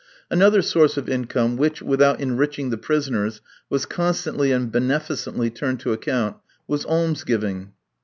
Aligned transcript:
Another 0.31 0.63
source 0.63 0.97
of 0.97 1.07
income 1.07 1.57
which, 1.57 1.79
without 1.79 2.19
enriching 2.19 2.71
the 2.71 2.77
prisoners, 2.79 3.39
was 3.69 3.85
constantly 3.85 4.51
and 4.51 4.71
beneficently 4.71 5.51
turned 5.51 5.79
to 5.81 5.93
account, 5.93 6.37
was 6.67 6.85
alms 6.85 7.23
giving. 7.23 7.73